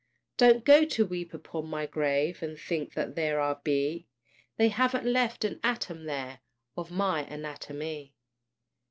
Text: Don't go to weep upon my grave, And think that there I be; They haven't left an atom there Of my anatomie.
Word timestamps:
Don't 0.35 0.65
go 0.65 0.83
to 0.83 1.05
weep 1.05 1.31
upon 1.31 1.67
my 1.67 1.85
grave, 1.85 2.41
And 2.41 2.57
think 2.57 2.95
that 2.95 3.13
there 3.13 3.39
I 3.39 3.57
be; 3.63 4.07
They 4.57 4.69
haven't 4.69 5.05
left 5.05 5.43
an 5.45 5.59
atom 5.63 6.05
there 6.05 6.39
Of 6.75 6.89
my 6.89 7.23
anatomie. 7.27 8.15